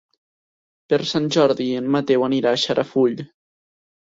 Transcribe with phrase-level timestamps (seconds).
[0.93, 3.23] Per Sant Jordi en Mateu anirà a Xarafull.